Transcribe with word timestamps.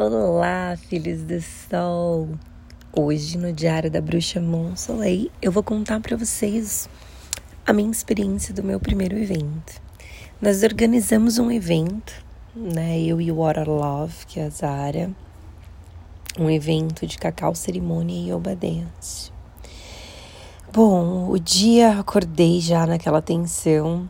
Olá, 0.00 0.76
filhos 0.76 1.22
do 1.24 1.42
sol! 1.42 2.28
Hoje, 2.94 3.36
no 3.36 3.52
Diário 3.52 3.90
da 3.90 4.00
Bruxa 4.00 4.40
Monsoleil, 4.40 5.28
eu 5.42 5.50
vou 5.50 5.60
contar 5.60 5.98
para 5.98 6.16
vocês 6.16 6.88
a 7.66 7.72
minha 7.72 7.90
experiência 7.90 8.54
do 8.54 8.62
meu 8.62 8.78
primeiro 8.78 9.18
evento. 9.18 9.82
Nós 10.40 10.62
organizamos 10.62 11.40
um 11.40 11.50
evento, 11.50 12.12
né? 12.54 13.00
Eu 13.00 13.20
e 13.20 13.32
o 13.32 13.38
Water 13.38 13.68
Love, 13.68 14.24
que 14.28 14.38
é 14.38 14.44
a 14.44 14.50
Zara, 14.50 15.10
um 16.38 16.48
evento 16.48 17.04
de 17.04 17.18
cacau, 17.18 17.52
cerimônia 17.56 18.14
e 18.14 18.32
yoga 18.32 18.54
dance. 18.54 19.32
Bom, 20.72 21.28
o 21.28 21.40
dia 21.40 21.98
acordei 21.98 22.60
já 22.60 22.86
naquela 22.86 23.20
tensão 23.20 24.08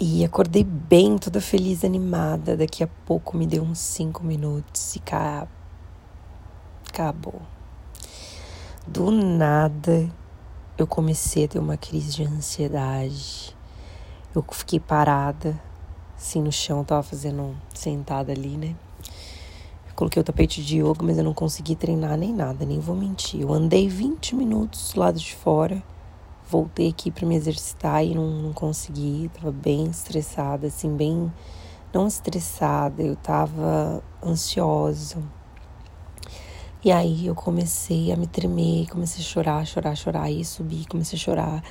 e 0.00 0.24
acordei 0.24 0.64
bem, 0.64 1.16
toda 1.16 1.40
feliz, 1.40 1.84
animada. 1.84 2.56
Daqui 2.56 2.82
a 2.82 2.88
pouco 3.06 3.36
me 3.36 3.46
deu 3.46 3.62
uns 3.62 3.78
cinco 3.78 4.24
minutos 4.24 4.96
e 4.96 4.98
cá... 4.98 5.46
acabou. 6.88 7.40
Do 8.86 9.10
nada, 9.10 10.10
eu 10.76 10.86
comecei 10.86 11.44
a 11.44 11.48
ter 11.48 11.58
uma 11.58 11.76
crise 11.76 12.12
de 12.12 12.24
ansiedade. 12.24 13.56
Eu 14.34 14.44
fiquei 14.50 14.80
parada, 14.80 15.58
assim 16.16 16.42
no 16.42 16.52
chão, 16.52 16.84
tava 16.84 17.02
fazendo 17.02 17.56
sentada 17.72 18.32
ali, 18.32 18.56
né? 18.56 18.76
coloquei 19.94 20.20
o 20.20 20.24
tapete 20.24 20.60
de 20.60 20.78
yoga, 20.78 21.04
mas 21.04 21.16
eu 21.18 21.22
não 21.22 21.32
consegui 21.32 21.76
treinar 21.76 22.18
nem 22.18 22.32
nada, 22.32 22.66
nem 22.66 22.80
vou 22.80 22.96
mentir. 22.96 23.40
Eu 23.40 23.52
andei 23.52 23.88
20 23.88 24.34
minutos 24.34 24.92
do 24.92 24.98
lado 24.98 25.20
de 25.20 25.36
fora 25.36 25.80
voltei 26.48 26.90
aqui 26.90 27.10
para 27.10 27.26
me 27.26 27.34
exercitar 27.34 28.04
e 28.04 28.14
não, 28.14 28.28
não 28.30 28.52
consegui, 28.52 29.30
tava 29.34 29.50
bem 29.50 29.84
estressada, 29.84 30.66
assim, 30.66 30.96
bem 30.96 31.32
não 31.92 32.06
estressada, 32.06 33.02
eu 33.02 33.16
tava 33.16 34.02
ansiosa. 34.22 35.22
E 36.84 36.92
aí 36.92 37.26
eu 37.26 37.34
comecei 37.34 38.12
a 38.12 38.16
me 38.16 38.26
tremer, 38.26 38.88
comecei 38.90 39.22
a 39.22 39.26
chorar, 39.26 39.66
chorar, 39.66 39.96
chorar, 39.96 40.30
e 40.30 40.44
subir, 40.44 40.86
comecei 40.86 41.16
a 41.16 41.20
chorar. 41.20 41.64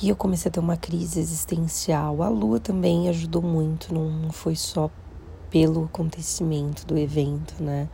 E 0.00 0.08
eu 0.08 0.16
comecei 0.16 0.48
a 0.48 0.52
ter 0.52 0.60
uma 0.60 0.76
crise 0.76 1.20
existencial. 1.20 2.22
A 2.22 2.28
lua 2.28 2.60
também 2.60 3.08
ajudou 3.08 3.42
muito, 3.42 3.92
não 3.92 4.30
foi 4.30 4.54
só 4.54 4.90
pelo 5.50 5.84
acontecimento 5.84 6.86
do 6.86 6.96
evento, 6.96 7.62
né? 7.62 7.88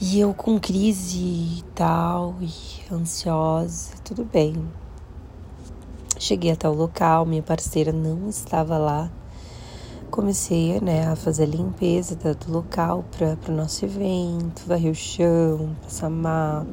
E 0.00 0.18
eu 0.18 0.32
com 0.32 0.58
crise 0.58 1.18
e 1.18 1.64
tal, 1.74 2.36
e 2.40 2.94
ansiosa, 2.94 3.94
tudo 4.04 4.24
bem. 4.24 4.54
Cheguei 6.24 6.52
até 6.52 6.66
o 6.66 6.72
local, 6.72 7.26
minha 7.26 7.42
parceira 7.42 7.92
não 7.92 8.30
estava 8.30 8.78
lá. 8.78 9.10
Comecei 10.10 10.80
né, 10.80 11.06
a 11.06 11.14
fazer 11.14 11.42
a 11.42 11.46
limpeza 11.46 12.16
do 12.16 12.50
local 12.50 13.04
para 13.10 13.52
o 13.52 13.54
nosso 13.54 13.84
evento, 13.84 14.62
varrer 14.66 14.90
o 14.90 14.94
chão, 14.94 15.76
passar 15.82 16.08
map, 16.08 16.66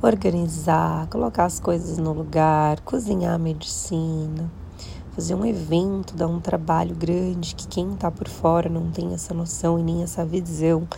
organizar, 0.00 1.06
colocar 1.08 1.44
as 1.44 1.60
coisas 1.60 1.98
no 1.98 2.14
lugar, 2.14 2.80
cozinhar 2.80 3.34
a 3.34 3.38
medicina. 3.38 4.50
Fazer 5.12 5.34
um 5.34 5.44
evento 5.44 6.16
dá 6.16 6.26
um 6.26 6.40
trabalho 6.40 6.96
grande 6.96 7.54
que 7.54 7.68
quem 7.68 7.92
está 7.92 8.10
por 8.10 8.28
fora 8.28 8.70
não 8.70 8.90
tem 8.90 9.12
essa 9.12 9.34
noção 9.34 9.78
e 9.78 9.82
nem 9.82 10.02
essa 10.02 10.24
visão. 10.24 10.88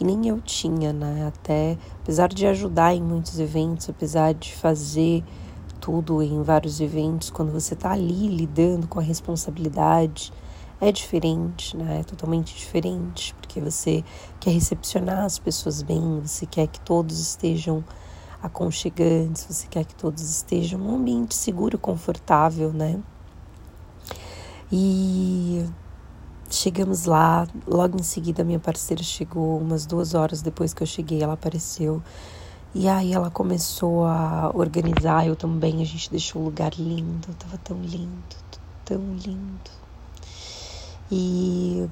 E 0.00 0.04
nem 0.04 0.26
eu 0.26 0.40
tinha, 0.40 0.92
né? 0.92 1.24
Até, 1.28 1.78
apesar 2.02 2.30
de 2.30 2.48
ajudar 2.48 2.96
em 2.96 3.00
muitos 3.00 3.38
eventos, 3.38 3.88
apesar 3.88 4.34
de 4.34 4.52
fazer 4.52 5.22
tudo 5.82 6.22
em 6.22 6.40
vários 6.44 6.80
eventos, 6.80 7.28
quando 7.28 7.50
você 7.50 7.74
está 7.74 7.90
ali 7.90 8.28
lidando 8.28 8.86
com 8.86 9.00
a 9.00 9.02
responsabilidade, 9.02 10.32
é 10.80 10.92
diferente, 10.92 11.76
né? 11.76 11.98
É 12.00 12.02
totalmente 12.04 12.54
diferente, 12.54 13.34
porque 13.34 13.60
você 13.60 14.04
quer 14.38 14.52
recepcionar 14.52 15.24
as 15.24 15.40
pessoas 15.40 15.82
bem, 15.82 16.20
você 16.20 16.46
quer 16.46 16.68
que 16.68 16.80
todos 16.80 17.18
estejam 17.18 17.84
aconchegantes, 18.40 19.44
você 19.44 19.66
quer 19.66 19.84
que 19.84 19.94
todos 19.96 20.22
estejam 20.22 20.78
num 20.78 20.94
ambiente 20.94 21.34
seguro, 21.34 21.76
confortável, 21.76 22.72
né? 22.72 23.00
E 24.70 25.66
chegamos 26.48 27.06
lá, 27.06 27.48
logo 27.66 27.98
em 27.98 28.04
seguida 28.04 28.44
minha 28.44 28.60
parceira 28.60 29.02
chegou, 29.02 29.58
umas 29.58 29.84
duas 29.84 30.14
horas 30.14 30.42
depois 30.42 30.72
que 30.72 30.82
eu 30.82 30.86
cheguei, 30.86 31.22
ela 31.22 31.34
apareceu 31.34 32.00
e 32.74 32.88
aí 32.88 33.12
ela 33.12 33.30
começou 33.30 34.04
a 34.06 34.50
organizar, 34.54 35.26
eu 35.26 35.36
também, 35.36 35.82
a 35.82 35.84
gente 35.84 36.10
deixou 36.10 36.40
o 36.40 36.44
lugar 36.46 36.72
lindo, 36.74 37.28
tava 37.38 37.58
tão 37.58 37.80
lindo, 37.82 38.36
tão 38.84 39.14
lindo. 39.14 39.70
E 41.10 41.86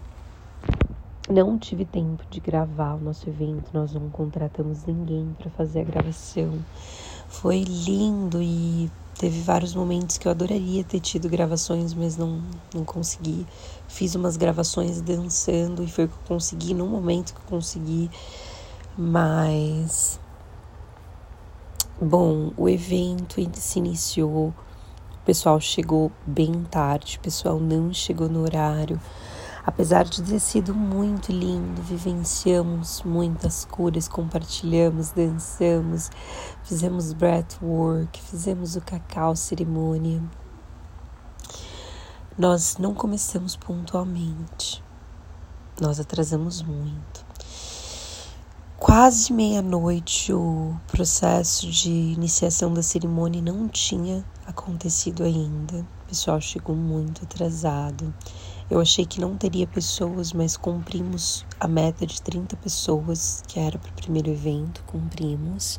não 1.29 1.59
tive 1.59 1.85
tempo 1.85 2.25
de 2.31 2.41
gravar 2.41 2.95
o 2.95 3.01
nosso 3.01 3.29
evento, 3.29 3.71
nós 3.75 3.93
não 3.93 4.09
contratamos 4.09 4.87
ninguém 4.87 5.37
para 5.39 5.51
fazer 5.51 5.81
a 5.81 5.85
gravação. 5.85 6.59
Foi 7.29 7.63
lindo 7.63 8.41
e 8.43 8.91
teve 9.19 9.43
vários 9.43 9.75
momentos 9.75 10.17
que 10.17 10.27
eu 10.27 10.33
adoraria 10.33 10.83
ter 10.83 10.99
tido 10.99 11.29
gravações, 11.29 11.93
mas 11.93 12.17
não, 12.17 12.43
não 12.75 12.87
consegui. 12.87 13.47
Fiz 13.87 14.15
umas 14.15 14.39
gravações 14.39 15.03
dançando 15.03 15.85
e 15.85 15.87
foi 15.87 16.07
o 16.07 16.09
que 16.09 16.15
eu 16.15 16.23
consegui 16.27 16.73
no 16.73 16.87
momento 16.87 17.35
que 17.35 17.41
eu 17.41 17.59
consegui, 17.59 18.11
mas 18.97 20.19
Bom, 22.03 22.51
o 22.57 22.67
evento 22.67 23.37
se 23.59 23.79
iniciou, 23.79 24.55
o 25.21 25.25
pessoal 25.27 25.61
chegou 25.61 26.11
bem 26.27 26.65
tarde, 26.65 27.19
o 27.19 27.21
pessoal 27.21 27.61
não 27.61 27.93
chegou 27.93 28.27
no 28.27 28.41
horário. 28.41 28.99
Apesar 29.67 30.05
de 30.05 30.23
ter 30.23 30.41
sido 30.41 30.75
muito 30.75 31.31
lindo, 31.31 31.83
vivenciamos 31.83 33.03
muitas 33.03 33.67
curas, 33.67 34.09
compartilhamos, 34.09 35.11
dançamos, 35.11 36.09
fizemos 36.65 37.13
breathwork, 37.13 38.19
fizemos 38.23 38.77
o 38.77 38.81
cacau 38.81 39.37
cerimônia. 39.37 40.23
Nós 42.39 42.79
não 42.79 42.95
começamos 42.95 43.57
pontualmente, 43.57 44.83
nós 45.79 46.01
atrasamos 46.01 46.63
muito 46.63 47.30
quase 48.81 49.31
meia-noite 49.31 50.33
o 50.33 50.75
processo 50.89 51.71
de 51.71 51.91
iniciação 51.91 52.73
da 52.73 52.83
cerimônia 52.83 53.43
não 53.43 53.69
tinha 53.69 54.25
acontecido 54.47 55.23
ainda. 55.23 55.87
O 56.05 56.09
pessoal 56.09 56.41
chegou 56.41 56.75
muito 56.75 57.23
atrasado. 57.23 58.13
Eu 58.71 58.81
achei 58.81 59.05
que 59.05 59.21
não 59.21 59.37
teria 59.37 59.67
pessoas, 59.67 60.33
mas 60.33 60.57
cumprimos 60.57 61.45
a 61.61 61.69
meta 61.69 62.07
de 62.07 62.23
30 62.23 62.57
pessoas, 62.57 63.43
que 63.47 63.61
era 63.61 63.79
para 63.79 63.91
o 63.91 63.95
primeiro 63.95 64.31
evento, 64.31 64.83
cumprimos. 64.87 65.79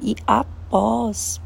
E 0.00 0.16
após 0.26 1.42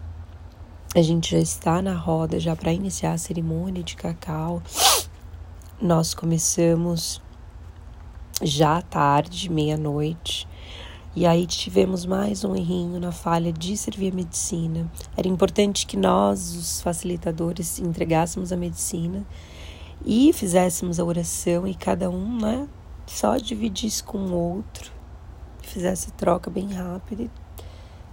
a 0.95 1.03
gente 1.03 1.33
já 1.33 1.41
está 1.41 1.83
na 1.83 1.95
roda 1.95 2.39
já 2.39 2.55
para 2.55 2.73
iniciar 2.73 3.15
a 3.15 3.19
cerimônia 3.19 3.83
de 3.83 3.97
cacau, 3.97 4.63
nós 5.83 6.15
começamos 6.15 7.21
já 8.43 8.83
tarde, 8.83 9.51
meia-noite. 9.51 10.47
E 11.15 11.25
aí 11.25 11.47
tivemos 11.47 12.05
mais 12.05 12.45
um 12.45 12.55
errinho 12.55 13.01
na 13.01 13.11
falha 13.11 13.51
de 13.51 13.75
servir 13.77 14.13
a 14.13 14.15
medicina. 14.15 14.91
Era 15.17 15.27
importante 15.27 15.87
que 15.87 15.97
nós, 15.97 16.55
os 16.55 16.83
facilitadores, 16.83 17.79
entregássemos 17.79 18.53
a 18.53 18.57
medicina 18.57 19.25
e 20.05 20.33
fizéssemos 20.35 21.01
a 21.01 21.05
oração 21.05 21.67
e 21.67 21.75
cada 21.75 22.11
um, 22.11 22.39
né, 22.39 22.69
só 23.07 23.39
dividisse 23.39 24.05
com 24.05 24.19
o 24.19 24.33
outro, 24.35 24.93
fizesse 25.63 26.13
troca 26.13 26.51
bem 26.51 26.71
rápida 26.71 27.23
e 27.23 27.31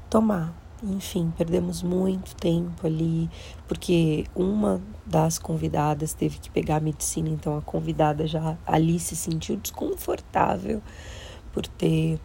tomar. 0.10 0.63
Enfim, 0.84 1.32
perdemos 1.38 1.82
muito 1.82 2.36
tempo 2.36 2.86
ali, 2.86 3.30
porque 3.70 4.26
uma 4.36 4.82
das 5.06 5.40
convidadas 5.40 6.14
teve 6.14 6.40
que 6.40 6.50
pegar 6.50 6.76
a 6.76 6.80
medicina, 6.82 7.30
então 7.30 7.58
a 7.58 7.62
convidada 7.62 8.28
já 8.28 8.58
ali 8.66 9.00
se 9.00 9.16
sentiu 9.16 9.56
desconfortável 9.56 10.82
por 11.54 11.66
ter 11.66 12.20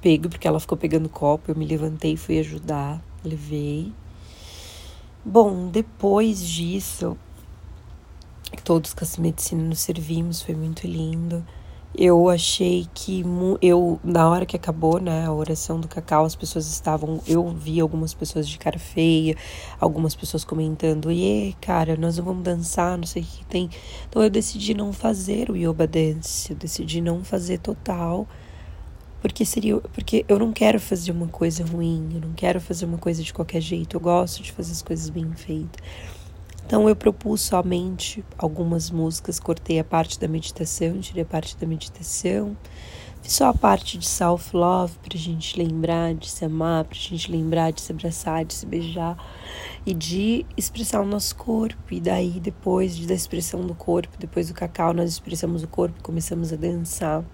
pego, 0.00 0.28
porque 0.28 0.48
ela 0.48 0.58
ficou 0.58 0.76
pegando 0.76 1.08
copo. 1.08 1.52
Eu 1.52 1.54
me 1.54 1.64
levantei 1.64 2.16
fui 2.16 2.40
ajudar, 2.40 3.00
levei. 3.24 3.92
Bom, 5.24 5.68
depois 5.68 6.40
disso, 6.40 7.16
todos 8.64 8.94
com 8.94 9.04
a 9.04 9.20
medicina 9.20 9.62
nos 9.62 9.78
servimos, 9.78 10.42
foi 10.42 10.56
muito 10.56 10.88
lindo. 10.88 11.46
Eu 11.96 12.28
achei 12.28 12.86
que 12.94 13.24
eu 13.62 13.98
na 14.04 14.28
hora 14.28 14.44
que 14.46 14.54
acabou, 14.54 15.00
né, 15.00 15.26
a 15.26 15.32
oração 15.32 15.80
do 15.80 15.88
cacau, 15.88 16.24
as 16.24 16.36
pessoas 16.36 16.66
estavam, 16.68 17.20
eu 17.26 17.48
vi 17.48 17.80
algumas 17.80 18.12
pessoas 18.14 18.46
de 18.48 18.58
cara 18.58 18.78
feia, 18.78 19.34
algumas 19.80 20.14
pessoas 20.14 20.44
comentando: 20.44 21.10
"E, 21.10 21.56
cara, 21.60 21.96
nós 21.96 22.18
não 22.18 22.24
vamos 22.24 22.44
dançar, 22.44 22.96
não 22.98 23.06
sei 23.06 23.22
o 23.22 23.26
que 23.26 23.44
tem". 23.46 23.70
Então 24.08 24.22
eu 24.22 24.30
decidi 24.30 24.74
não 24.74 24.92
fazer 24.92 25.50
o 25.50 25.56
yoga 25.56 25.86
dance, 25.86 26.52
eu 26.52 26.56
decidi 26.56 27.00
não 27.00 27.24
fazer 27.24 27.58
total, 27.58 28.28
porque 29.20 29.44
seria, 29.44 29.78
porque 29.80 30.24
eu 30.28 30.38
não 30.38 30.52
quero 30.52 30.80
fazer 30.80 31.12
uma 31.12 31.28
coisa 31.28 31.64
ruim, 31.64 32.10
eu 32.14 32.20
não 32.20 32.32
quero 32.34 32.60
fazer 32.60 32.84
uma 32.86 32.98
coisa 32.98 33.22
de 33.22 33.32
qualquer 33.32 33.60
jeito, 33.62 33.96
eu 33.96 34.00
gosto 34.00 34.42
de 34.42 34.52
fazer 34.52 34.72
as 34.72 34.82
coisas 34.82 35.10
bem 35.10 35.32
feitas. 35.34 35.80
Então 36.68 36.86
eu 36.86 36.94
propus 36.94 37.40
somente 37.40 38.22
algumas 38.36 38.90
músicas, 38.90 39.40
cortei 39.40 39.78
a 39.78 39.84
parte 39.84 40.20
da 40.20 40.28
meditação, 40.28 41.00
tirei 41.00 41.22
a 41.22 41.26
parte 41.26 41.56
da 41.56 41.66
meditação, 41.66 42.54
fiz 43.22 43.32
só 43.32 43.46
a 43.48 43.54
parte 43.54 43.96
de 43.96 44.06
self-love 44.06 44.98
para 44.98 45.16
a 45.16 45.18
gente 45.18 45.58
lembrar 45.58 46.12
de 46.12 46.28
se 46.28 46.44
amar, 46.44 46.84
para 46.84 46.98
a 46.98 47.00
gente 47.00 47.32
lembrar 47.32 47.70
de 47.70 47.80
se 47.80 47.90
abraçar, 47.90 48.44
de 48.44 48.52
se 48.52 48.66
beijar 48.66 49.16
e 49.86 49.94
de 49.94 50.44
expressar 50.58 51.00
o 51.00 51.06
nosso 51.06 51.36
corpo. 51.36 51.82
E 51.90 52.02
daí, 52.02 52.38
depois 52.38 52.94
de, 52.94 53.06
da 53.06 53.14
expressão 53.14 53.66
do 53.66 53.74
corpo, 53.74 54.18
depois 54.18 54.48
do 54.48 54.54
cacau, 54.54 54.92
nós 54.92 55.08
expressamos 55.08 55.62
o 55.62 55.68
corpo, 55.68 56.02
começamos 56.02 56.52
a 56.52 56.56
dançar. 56.56 57.24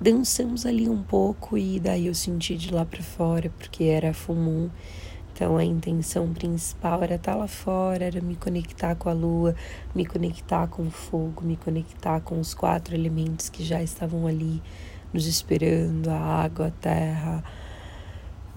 Dançamos 0.00 0.66
ali 0.66 0.88
um 0.88 1.04
pouco 1.04 1.56
e 1.56 1.78
daí 1.78 2.08
eu 2.08 2.14
senti 2.16 2.56
de 2.56 2.74
lá 2.74 2.84
para 2.84 3.00
fora, 3.00 3.48
porque 3.56 3.84
era 3.84 4.12
fumum. 4.12 4.70
Então 5.38 5.56
a 5.56 5.64
intenção 5.64 6.34
principal 6.34 7.00
era 7.00 7.14
estar 7.14 7.36
lá 7.36 7.46
fora, 7.46 8.04
era 8.04 8.20
me 8.20 8.34
conectar 8.34 8.96
com 8.96 9.08
a 9.08 9.12
lua, 9.12 9.54
me 9.94 10.04
conectar 10.04 10.66
com 10.66 10.82
o 10.82 10.90
fogo, 10.90 11.44
me 11.44 11.56
conectar 11.56 12.20
com 12.22 12.40
os 12.40 12.54
quatro 12.54 12.92
elementos 12.92 13.48
que 13.48 13.62
já 13.62 13.80
estavam 13.80 14.26
ali 14.26 14.60
nos 15.12 15.28
esperando, 15.28 16.08
a 16.08 16.18
água, 16.18 16.66
a 16.66 16.70
terra, 16.72 17.44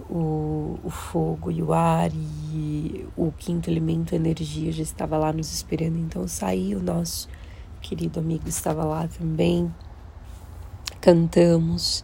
o, 0.10 0.80
o 0.83 0.89
fogo 0.89 1.51
e 1.51 1.62
o 1.62 1.72
ar 1.72 2.10
e 2.12 3.07
o 3.16 3.31
quinto 3.31 3.69
elemento, 3.69 4.16
a 4.16 4.18
energia, 4.18 4.72
já 4.72 4.81
estava 4.81 5.19
lá 5.19 5.31
nos 5.31 5.54
esperando. 5.54 6.00
Então 6.00 6.27
saí, 6.27 6.74
o 6.74 6.81
nosso 6.81 7.30
querido 7.80 8.19
amigo 8.19 8.50
estava 8.50 8.84
lá 8.84 9.07
também 9.07 9.72
cantamos, 11.00 12.04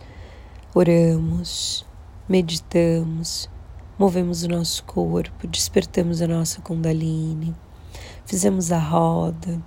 oramos, 0.76 1.84
meditamos, 2.30 3.50
movemos 3.98 4.44
o 4.44 4.48
nosso 4.48 4.84
corpo, 4.84 5.48
despertamos 5.48 6.22
a 6.22 6.28
nossa 6.28 6.62
Kundalini, 6.62 7.56
fizemos 8.26 8.72
a 8.72 8.80
roda. 8.80 9.62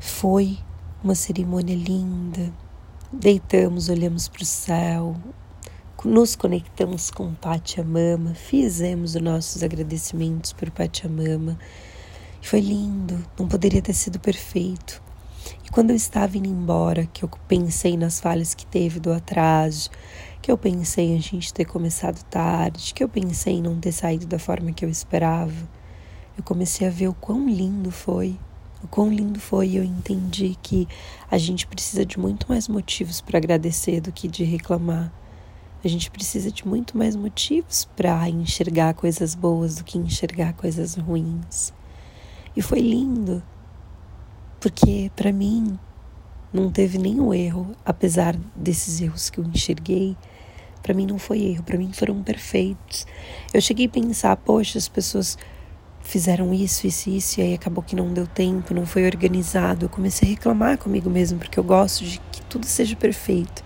Foi 0.00 0.58
uma 1.02 1.14
cerimônia 1.14 1.76
linda. 1.76 2.52
Deitamos, 3.12 3.88
olhamos 3.88 4.26
para 4.26 4.42
o 4.42 4.46
céu, 4.46 5.16
nos 6.04 6.34
conectamos 6.34 7.10
com 7.10 7.32
Pachamama, 7.34 8.34
fizemos 8.34 9.14
os 9.14 9.22
nossos 9.22 9.62
agradecimentos 9.62 10.52
por 10.52 10.70
Pachamama. 10.70 11.58
Foi 12.42 12.60
lindo, 12.60 13.24
não 13.38 13.46
poderia 13.46 13.80
ter 13.80 13.94
sido 13.94 14.18
perfeito. 14.18 15.03
E 15.64 15.70
quando 15.70 15.90
eu 15.90 15.96
estava 15.96 16.36
indo 16.36 16.48
embora, 16.48 17.06
que 17.06 17.24
eu 17.24 17.30
pensei 17.48 17.96
nas 17.96 18.20
falhas 18.20 18.54
que 18.54 18.66
teve 18.66 19.00
do 19.00 19.12
atraso, 19.12 19.90
que 20.42 20.52
eu 20.52 20.58
pensei 20.58 21.06
em 21.06 21.16
a 21.16 21.20
gente 21.20 21.54
ter 21.54 21.64
começado 21.64 22.22
tarde, 22.24 22.92
que 22.92 23.02
eu 23.02 23.08
pensei 23.08 23.54
em 23.54 23.62
não 23.62 23.80
ter 23.80 23.92
saído 23.92 24.26
da 24.26 24.38
forma 24.38 24.72
que 24.72 24.84
eu 24.84 24.90
esperava, 24.90 25.66
eu 26.36 26.44
comecei 26.44 26.86
a 26.86 26.90
ver 26.90 27.08
o 27.08 27.14
quão 27.14 27.48
lindo 27.48 27.90
foi. 27.90 28.38
O 28.82 28.86
quão 28.86 29.08
lindo 29.08 29.40
foi 29.40 29.74
eu 29.74 29.82
entendi 29.82 30.58
que 30.62 30.86
a 31.30 31.38
gente 31.38 31.66
precisa 31.66 32.04
de 32.04 32.18
muito 32.18 32.46
mais 32.46 32.68
motivos 32.68 33.22
para 33.22 33.38
agradecer 33.38 34.02
do 34.02 34.12
que 34.12 34.28
de 34.28 34.44
reclamar. 34.44 35.10
A 35.82 35.88
gente 35.88 36.10
precisa 36.10 36.50
de 36.50 36.68
muito 36.68 36.96
mais 36.98 37.16
motivos 37.16 37.86
para 37.96 38.28
enxergar 38.28 38.92
coisas 38.92 39.34
boas 39.34 39.76
do 39.76 39.84
que 39.84 39.96
enxergar 39.96 40.52
coisas 40.52 40.94
ruins. 40.94 41.72
E 42.54 42.60
foi 42.60 42.80
lindo 42.80 43.42
porque 44.64 45.10
para 45.14 45.30
mim 45.30 45.78
não 46.50 46.70
teve 46.70 46.96
nenhum 46.96 47.34
erro, 47.34 47.76
apesar 47.84 48.34
desses 48.56 48.98
erros 48.98 49.28
que 49.28 49.38
eu 49.38 49.44
enxerguei. 49.44 50.16
Para 50.82 50.94
mim 50.94 51.04
não 51.04 51.18
foi 51.18 51.42
erro, 51.42 51.62
para 51.62 51.76
mim 51.76 51.92
foram 51.92 52.22
perfeitos. 52.22 53.06
Eu 53.52 53.60
cheguei 53.60 53.84
a 53.84 53.90
pensar, 53.90 54.34
poxa, 54.38 54.78
as 54.78 54.88
pessoas 54.88 55.36
fizeram 56.00 56.54
isso, 56.54 56.86
isso, 56.86 57.10
isso, 57.10 57.40
e 57.40 57.42
aí 57.42 57.54
acabou 57.54 57.84
que 57.84 57.94
não 57.94 58.10
deu 58.10 58.26
tempo, 58.26 58.72
não 58.72 58.86
foi 58.86 59.04
organizado. 59.04 59.84
Eu 59.84 59.90
comecei 59.90 60.28
a 60.28 60.30
reclamar 60.30 60.78
comigo 60.78 61.10
mesmo, 61.10 61.38
porque 61.38 61.58
eu 61.60 61.64
gosto 61.64 62.02
de 62.02 62.18
que 62.32 62.40
tudo 62.42 62.64
seja 62.64 62.96
perfeito. 62.96 63.62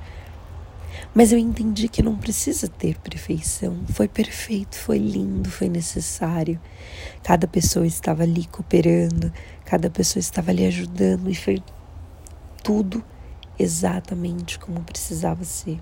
Mas 1.14 1.32
eu 1.32 1.38
entendi 1.38 1.88
que 1.88 2.02
não 2.02 2.16
precisa 2.16 2.69
ter 2.69 2.99
perfeição. 2.99 3.76
Foi 3.93 4.06
perfeito, 4.06 4.76
foi 4.76 4.99
lindo, 4.99 5.50
foi 5.50 5.69
necessário. 5.69 6.60
Cada 7.22 7.49
pessoa 7.49 7.87
estava 7.87 8.22
ali 8.22 8.46
cooperando, 8.46 9.32
cada 9.64 9.90
pessoa 9.90 10.20
estava 10.20 10.50
ali 10.50 10.66
ajudando 10.66 11.28
e 11.31 11.34
foi 11.34 11.62
tudo 12.62 13.02
exatamente 13.58 14.58
como 14.58 14.81
precisava 14.82 15.44
ser. 15.44 15.81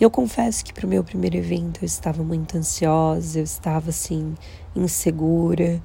Eu 0.00 0.10
confesso 0.10 0.64
que 0.64 0.72
para 0.72 0.86
o 0.86 0.88
meu 0.88 1.04
primeiro 1.04 1.36
evento 1.36 1.82
eu 1.82 1.86
estava 1.86 2.22
muito 2.22 2.56
ansiosa, 2.56 3.38
eu 3.38 3.44
estava 3.44 3.90
assim, 3.90 4.34
insegura, 4.74 5.82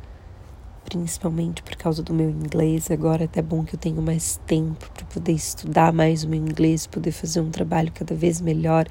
principalmente 0.88 1.62
por 1.62 1.75
causa 1.75 2.01
do 2.01 2.13
meu 2.13 2.30
inglês. 2.30 2.89
Agora 2.89 3.24
é 3.24 3.25
até 3.25 3.42
bom 3.42 3.63
que 3.66 3.75
eu 3.75 3.80
tenho 3.80 4.01
mais 4.01 4.39
tempo 4.48 4.89
para 4.92 5.06
poder 5.06 5.34
estudar 5.34 5.92
mais 5.92 6.24
o 6.24 6.30
meu 6.30 6.39
inglês, 6.39 6.88
poder 6.88 7.12
fazer 7.12 7.42
um 7.42 7.51
trabalho 7.51 7.92
cada 7.94 8.16
vez 8.16 8.39
melhor, 8.39 8.88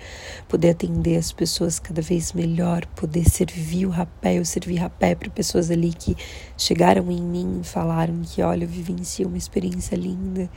poder 0.47 0.71
atender 0.71 1.17
as 1.17 1.33
pessoas 1.33 1.79
cada 1.79 2.03
vez 2.03 2.35
melhor, 2.35 2.85
poder 2.95 3.25
servir 3.29 3.87
o 3.87 3.91
rapé. 3.91 4.39
Eu 4.39 4.45
servi 4.45 4.77
rapé 4.77 5.15
para 5.15 5.31
pessoas 5.31 5.71
ali 5.71 5.93
que 5.95 6.15
chegaram 6.59 7.11
em 7.11 7.23
mim 7.23 7.61
e 7.63 7.65
falaram 7.65 8.21
que, 8.23 8.43
olha, 8.43 8.65
eu 8.65 8.69
vivenciei 8.69 9.27
uma 9.27 9.39
experiência 9.39 9.97
linda 9.97 10.51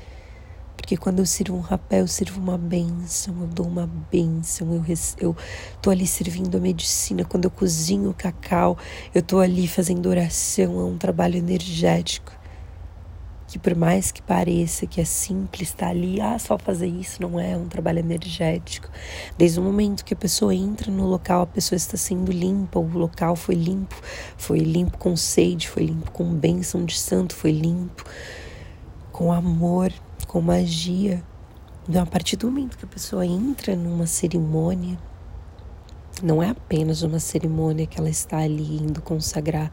porque 0.89 0.97
quando 0.97 1.19
eu 1.19 1.25
sirvo 1.27 1.55
um 1.55 1.59
rapé, 1.59 2.01
eu 2.01 2.07
sirvo 2.07 2.41
uma 2.41 2.57
bênção, 2.57 3.41
eu 3.41 3.45
dou 3.45 3.67
uma 3.67 3.87
bênção, 4.11 4.73
eu, 4.73 4.83
eu 5.19 5.37
tô 5.79 5.91
ali 5.91 6.07
servindo 6.07 6.57
a 6.57 6.59
medicina. 6.59 7.23
Quando 7.23 7.45
eu 7.45 7.51
cozinho 7.51 8.09
o 8.09 8.13
cacau, 8.13 8.75
eu 9.13 9.21
tô 9.21 9.37
ali 9.37 9.67
fazendo 9.67 10.09
oração, 10.09 10.79
é 10.79 10.83
um 10.83 10.97
trabalho 10.97 11.35
energético. 11.35 12.31
Que 13.47 13.59
por 13.59 13.75
mais 13.75 14.11
que 14.11 14.19
pareça 14.19 14.87
que 14.87 14.99
é 14.99 15.05
simples, 15.05 15.71
tá 15.73 15.89
ali, 15.89 16.19
ah, 16.19 16.39
só 16.39 16.57
fazer 16.57 16.87
isso 16.87 17.21
não 17.21 17.39
é, 17.39 17.51
é 17.51 17.55
um 17.55 17.67
trabalho 17.67 17.99
energético. 17.99 18.89
Desde 19.37 19.59
o 19.59 19.63
momento 19.63 20.03
que 20.03 20.15
a 20.15 20.17
pessoa 20.17 20.55
entra 20.55 20.91
no 20.91 21.05
local, 21.05 21.43
a 21.43 21.47
pessoa 21.47 21.77
está 21.77 21.97
sendo 21.97 22.31
limpa, 22.31 22.79
o 22.79 22.97
local 22.97 23.35
foi 23.35 23.53
limpo, 23.53 23.95
foi 24.35 24.57
limpo 24.57 24.97
com 24.97 25.15
sede, 25.15 25.69
foi 25.69 25.85
limpo 25.85 26.09
com 26.09 26.33
bênção 26.33 26.83
de 26.83 26.97
santo, 26.97 27.35
foi 27.35 27.51
limpo 27.51 28.03
com 29.11 29.31
amor 29.31 29.93
com 30.27 30.41
magia. 30.41 31.23
Então, 31.87 32.03
a 32.03 32.05
partir 32.05 32.35
do 32.35 32.47
momento 32.47 32.77
que 32.77 32.85
a 32.85 32.87
pessoa 32.87 33.25
entra 33.25 33.75
numa 33.75 34.05
cerimônia, 34.05 34.97
não 36.21 36.43
é 36.43 36.49
apenas 36.49 37.01
uma 37.01 37.19
cerimônia 37.19 37.85
que 37.87 37.97
ela 37.97 38.09
está 38.09 38.39
ali 38.39 38.77
indo 38.77 39.01
consagrar, 39.01 39.71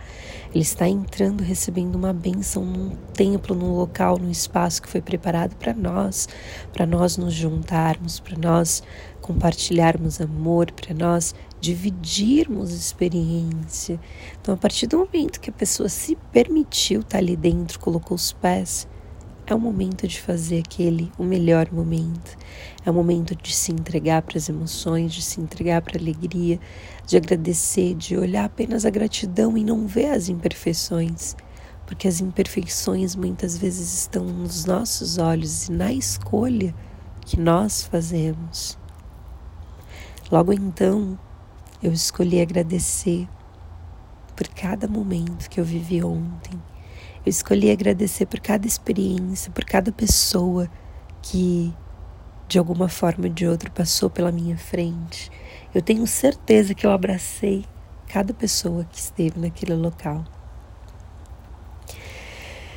ela 0.55 0.63
está 0.63 0.89
entrando, 0.89 1.43
recebendo 1.43 1.97
uma 1.97 2.13
bênção 2.13 2.65
num 2.65 2.91
templo, 3.13 3.55
num 3.55 3.75
local, 3.75 4.19
num 4.19 4.31
espaço 4.31 4.81
que 4.81 4.89
foi 4.89 5.01
preparado 5.01 5.57
para 5.57 5.75
nós, 5.75 6.29
para 6.73 6.87
nós 6.87 7.17
nos 7.17 7.35
juntarmos, 7.35 8.21
para 8.21 8.39
nós 8.39 8.83
compartilharmos 9.21 10.21
amor, 10.21 10.71
para 10.71 10.95
nós 10.95 11.35
dividirmos 11.61 12.73
experiência. 12.73 13.99
Então, 14.41 14.55
a 14.55 14.57
partir 14.57 14.87
do 14.87 14.99
momento 14.99 15.41
que 15.41 15.51
a 15.51 15.53
pessoa 15.53 15.89
se 15.89 16.17
permitiu 16.33 17.01
estar 17.01 17.19
ali 17.19 17.37
dentro, 17.37 17.81
colocou 17.81 18.15
os 18.15 18.33
pés, 18.33 18.87
é 19.47 19.55
o 19.55 19.61
momento 19.61 20.09
de 20.09 20.21
fazer 20.21 20.59
aquele 20.59 21.11
o 21.17 21.23
melhor 21.23 21.71
momento. 21.71 22.37
É 22.85 22.91
o 22.91 22.95
momento 22.95 23.37
de 23.37 23.55
se 23.55 23.71
entregar 23.73 24.23
para 24.23 24.37
as 24.37 24.49
emoções, 24.49 25.13
de 25.13 25.23
se 25.23 25.41
entregar 25.41 25.81
para 25.83 25.97
a 25.97 26.01
alegria, 26.01 26.59
de 27.07 27.17
agradecer, 27.17 27.95
de 27.95 28.17
olhar 28.17 28.45
apenas 28.45 28.85
a 28.85 28.91
gratidão 28.91 29.57
e 29.57 29.63
não 29.63 29.87
ver 29.87 30.11
as 30.11 30.29
imperfeições. 30.29 31.37
Porque 31.87 32.09
as 32.09 32.21
imperfeições 32.21 33.15
muitas 33.15 33.57
vezes 33.57 34.01
estão 34.01 34.25
nos 34.25 34.65
nossos 34.65 35.17
olhos 35.17 35.69
e 35.69 35.73
na 35.73 35.93
escolha 35.93 36.75
que 37.21 37.39
nós 37.39 37.85
fazemos. 37.85 38.77
Logo 40.31 40.53
então, 40.53 41.17
eu 41.81 41.93
escolhi 41.93 42.41
agradecer 42.41 43.29
por 44.35 44.49
cada 44.49 44.89
momento 44.89 45.49
que 45.49 45.61
eu 45.61 45.65
vivi 45.65 46.03
ontem 46.03 46.61
eu 47.27 47.31
escolhi 47.31 47.73
agradecer 47.73 48.25
por 48.27 48.39
cada 48.39 48.69
experiência, 48.69 49.51
por 49.51 49.65
cada 49.65 49.91
pessoa 49.91 50.71
que 51.21 51.75
de 52.47 52.57
alguma 52.57 52.89
forma 52.89 53.27
ou 53.27 53.33
de 53.33 53.49
outra 53.49 53.69
passou 53.69 54.09
pela 54.09 54.31
minha 54.31 54.57
frente. 54.57 55.29
Eu 55.75 55.83
tenho 55.83 56.07
certeza 56.07 56.73
que 56.73 56.87
eu 56.87 56.93
abracei 56.93 57.65
cada 58.07 58.33
pessoa 58.33 58.85
que 58.85 59.01
esteve 59.01 59.41
naquele 59.41 59.75
local. 59.75 60.25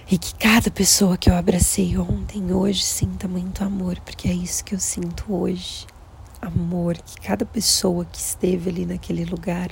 E 0.09 0.17
que 0.17 0.33
cada 0.33 0.71
pessoa 0.71 1.15
que 1.15 1.29
eu 1.29 1.35
abracei 1.35 1.95
ontem, 1.99 2.51
hoje, 2.51 2.83
sinta 2.83 3.27
muito 3.27 3.63
amor, 3.63 3.99
porque 3.99 4.27
é 4.27 4.33
isso 4.33 4.65
que 4.65 4.73
eu 4.73 4.79
sinto 4.79 5.31
hoje. 5.31 5.85
Amor, 6.41 6.97
que 6.97 7.21
cada 7.21 7.45
pessoa 7.45 8.03
que 8.03 8.17
esteve 8.17 8.71
ali 8.71 8.85
naquele 8.87 9.25
lugar 9.25 9.69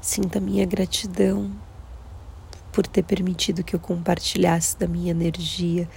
sinta 0.00 0.38
minha 0.38 0.64
gratidão 0.64 1.50
por 2.76 2.86
ter 2.86 3.04
permitido 3.04 3.64
que 3.64 3.74
eu 3.74 3.80
compartilhasse 3.80 4.78
da 4.78 4.86
minha 4.86 5.10
energia, 5.10 5.88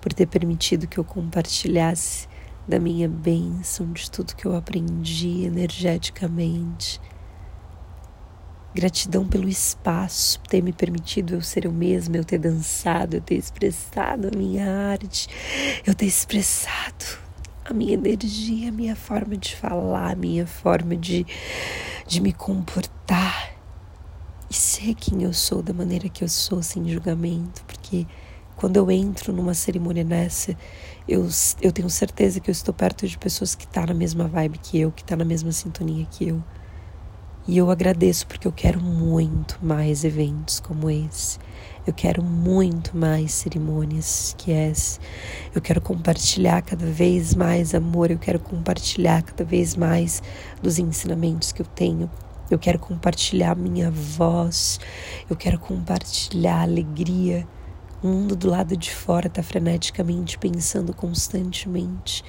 por 0.00 0.12
ter 0.12 0.26
permitido 0.26 0.86
que 0.86 0.96
eu 0.96 1.02
compartilhasse 1.02 2.28
da 2.68 2.78
minha 2.78 3.08
bênção, 3.08 3.92
de 3.92 4.08
tudo 4.08 4.36
que 4.36 4.46
eu 4.46 4.54
aprendi 4.54 5.42
energeticamente. 5.42 7.00
Gratidão 8.72 9.26
pelo 9.26 9.48
espaço, 9.48 10.38
ter 10.48 10.62
me 10.62 10.72
permitido 10.72 11.34
eu 11.34 11.42
ser 11.42 11.64
eu 11.64 11.72
mesma, 11.72 12.16
eu 12.16 12.24
ter 12.24 12.38
dançado, 12.38 13.16
eu 13.16 13.20
ter 13.20 13.34
expressado 13.34 14.28
a 14.32 14.38
minha 14.38 14.92
arte, 14.92 15.26
eu 15.84 15.92
ter 15.92 16.06
expressado 16.06 17.04
a 17.64 17.74
minha 17.74 17.94
energia, 17.94 18.68
a 18.68 18.72
minha 18.72 18.94
forma 18.94 19.36
de 19.36 19.56
falar, 19.56 20.12
a 20.12 20.14
minha 20.14 20.46
forma 20.46 20.94
de, 20.94 21.26
de 22.06 22.20
me 22.20 22.32
comportar 22.32 22.98
e 24.50 24.54
ser 24.54 24.94
quem 24.94 25.22
eu 25.22 25.32
sou 25.32 25.62
da 25.62 25.72
maneira 25.72 26.08
que 26.08 26.24
eu 26.24 26.28
sou, 26.28 26.62
sem 26.62 26.88
julgamento, 26.88 27.62
porque 27.64 28.06
quando 28.56 28.76
eu 28.76 28.90
entro 28.90 29.32
numa 29.32 29.54
cerimônia 29.54 30.02
nessa, 30.02 30.56
eu, 31.06 31.28
eu 31.62 31.70
tenho 31.70 31.88
certeza 31.88 32.40
que 32.40 32.50
eu 32.50 32.52
estou 32.52 32.74
perto 32.74 33.06
de 33.06 33.16
pessoas 33.16 33.54
que 33.54 33.64
estão 33.64 33.84
tá 33.84 33.92
na 33.92 33.98
mesma 33.98 34.26
vibe 34.26 34.58
que 34.58 34.78
eu, 34.78 34.90
que 34.90 35.02
estão 35.02 35.16
tá 35.16 35.24
na 35.24 35.28
mesma 35.28 35.52
sintonia 35.52 36.06
que 36.10 36.28
eu. 36.28 36.42
E 37.46 37.56
eu 37.56 37.70
agradeço 37.70 38.26
porque 38.26 38.46
eu 38.46 38.52
quero 38.52 38.78
muito 38.78 39.58
mais 39.62 40.04
eventos 40.04 40.60
como 40.60 40.90
esse. 40.90 41.38
Eu 41.86 41.94
quero 41.94 42.22
muito 42.22 42.94
mais 42.94 43.32
cerimônias 43.32 44.34
que 44.36 44.52
essa. 44.52 45.00
Eu 45.54 45.62
quero 45.62 45.80
compartilhar 45.80 46.60
cada 46.60 46.84
vez 46.84 47.34
mais 47.34 47.74
amor, 47.74 48.10
eu 48.10 48.18
quero 48.18 48.38
compartilhar 48.38 49.22
cada 49.22 49.44
vez 49.44 49.74
mais 49.76 50.22
dos 50.60 50.78
ensinamentos 50.78 51.52
que 51.52 51.62
eu 51.62 51.66
tenho. 51.66 52.10
Eu 52.50 52.58
quero 52.58 52.78
compartilhar 52.78 53.54
minha 53.54 53.90
voz, 53.90 54.80
eu 55.28 55.36
quero 55.36 55.58
compartilhar 55.58 56.62
alegria. 56.62 57.46
O 58.02 58.06
mundo 58.06 58.34
do 58.34 58.48
lado 58.48 58.74
de 58.74 58.90
fora 58.90 59.26
está 59.26 59.42
freneticamente 59.42 60.38
pensando 60.38 60.94
constantemente. 60.94 62.24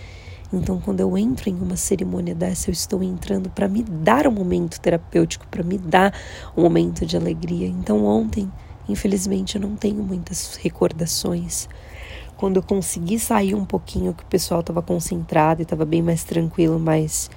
Então, 0.51 0.81
quando 0.81 0.99
eu 0.99 1.17
entro 1.17 1.49
em 1.49 1.55
uma 1.55 1.77
cerimônia 1.77 2.35
dessa, 2.35 2.69
eu 2.69 2.73
estou 2.73 3.01
entrando 3.01 3.49
para 3.49 3.69
me 3.69 3.81
dar 3.81 4.27
um 4.27 4.31
momento 4.31 4.81
terapêutico, 4.81 5.47
para 5.47 5.63
me 5.63 5.77
dar 5.77 6.13
um 6.57 6.63
momento 6.63 7.05
de 7.05 7.15
alegria. 7.15 7.67
Então, 7.67 8.03
ontem, 8.03 8.51
infelizmente, 8.89 9.55
eu 9.55 9.61
não 9.61 9.75
tenho 9.75 10.03
muitas 10.03 10.55
recordações. 10.55 11.69
Quando 12.35 12.57
eu 12.57 12.63
consegui 12.63 13.19
sair 13.19 13.55
um 13.55 13.63
pouquinho, 13.63 14.13
que 14.13 14.23
o 14.23 14.27
pessoal 14.27 14.59
estava 14.59 14.81
concentrado 14.81 15.61
e 15.61 15.63
estava 15.63 15.85
bem 15.85 16.01
mais 16.01 16.23
tranquilo, 16.23 16.79
mais 16.79 17.29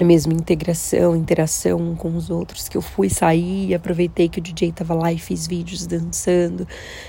mesmo 0.00 0.32
integração, 0.32 1.14
interação 1.14 1.94
com 1.94 2.16
os 2.16 2.30
outros, 2.30 2.68
que 2.68 2.76
eu 2.76 2.82
fui 2.82 3.10
sair 3.10 3.74
aproveitei 3.74 4.28
que 4.28 4.38
o 4.38 4.42
DJ 4.42 4.72
tava 4.72 4.94
lá 4.94 5.12
e 5.12 5.18
fiz 5.18 5.46
vídeos 5.46 5.86
dançando 5.86 6.66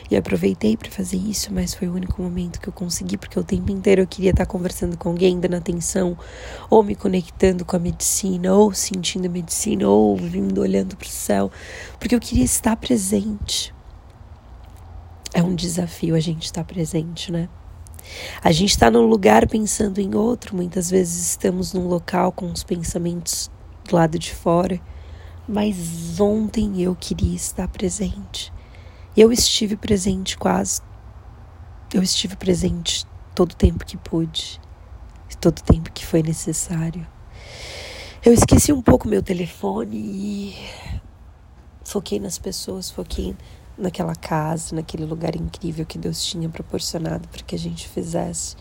e 0.10 0.18
aproveitei 0.18 0.76
para 0.76 0.90
fazer 0.90 1.18
isso, 1.18 1.54
mas 1.54 1.74
foi 1.74 1.88
o 1.88 1.94
único 1.94 2.22
momento 2.22 2.60
que 2.60 2.68
eu 2.68 2.74
consegui, 2.74 3.18
porque 3.18 3.40
o 3.40 3.44
tempo 3.44 3.72
inteiro 3.72 4.02
eu 4.02 4.08
queria 4.08 4.32
estar 4.32 4.46
conversando 4.46 4.98
com 4.98 5.10
alguém, 5.10 5.40
dando 5.40 5.56
atenção, 5.56 6.18
ou 6.70 6.84
me 6.84 6.96
conectando 6.96 7.64
com 7.64 7.76
a 7.76 7.80
medicina, 7.80 8.54
ou 8.54 8.74
sentindo 8.74 9.28
a 9.28 9.30
medicina, 9.30 9.88
ou 9.88 10.16
vindo 10.18 10.62
olhando 10.62 10.96
para 10.98 11.08
o 11.08 11.10
céu, 11.10 11.52
porque 12.00 12.16
eu 12.16 12.20
queria 12.20 12.44
estar 12.44 12.76
presente. 12.76 13.74
É 15.34 15.42
um 15.42 15.56
desafio 15.56 16.16
a 16.16 16.20
gente 16.20 16.44
estar 16.44 16.64
presente, 16.64 17.32
né? 17.32 17.50
A 18.44 18.52
gente 18.52 18.72
está 18.72 18.92
num 18.92 19.08
lugar 19.08 19.48
pensando 19.48 20.00
em 20.00 20.16
outro, 20.16 20.56
muitas 20.56 20.90
vezes 20.90 21.30
estamos 21.30 21.74
num 21.74 21.88
local 21.88 22.32
com 22.32 22.52
os 22.52 22.64
pensamentos 22.64 23.50
do 23.88 23.96
lado 23.96 24.18
de 24.20 24.34
fora, 24.34 24.80
mas 25.48 26.20
ontem 26.20 26.82
eu 26.82 26.96
queria 26.96 27.36
estar 27.36 27.68
presente. 27.68 28.52
Eu 29.16 29.32
estive 29.32 29.76
presente 29.76 30.38
quase. 30.38 30.82
Eu 31.94 32.02
estive 32.02 32.36
presente 32.36 33.06
todo 33.36 33.52
o 33.52 33.56
tempo 33.56 33.86
que 33.86 33.98
pude, 33.98 34.60
todo 35.40 35.60
o 35.60 35.64
tempo 35.64 35.92
que 35.92 36.06
foi 36.06 36.24
necessário. 36.24 37.06
Eu 38.26 38.34
esqueci 38.34 38.72
um 38.72 38.82
pouco 38.82 39.08
meu 39.08 39.22
telefone 39.22 39.98
e 39.98 40.56
foquei 41.84 42.20
nas 42.20 42.40
pessoas, 42.40 42.90
foquei 42.90 43.36
naquela 43.78 44.16
casa, 44.16 44.76
naquele 44.76 45.06
lugar 45.06 45.36
incrível 45.36 45.86
que 45.86 45.98
Deus 45.98 46.24
tinha 46.24 46.48
proporcionado 46.50 47.28
para 47.28 47.44
que 47.44 47.56
a 47.56 47.60
gente 47.60 47.88
fizesse 47.88 48.56